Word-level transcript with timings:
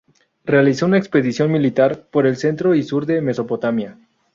Realizó 0.45 0.87
una 0.87 0.97
expedición 0.97 1.51
militar 1.51 2.07
por 2.09 2.25
el 2.25 2.35
centro 2.37 2.73
y 2.73 2.81
sur 2.81 3.05
de 3.05 3.21
Mesopotamia. 3.21 3.99